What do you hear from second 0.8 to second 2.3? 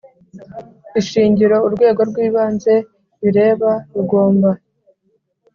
Ishingiro urwego rw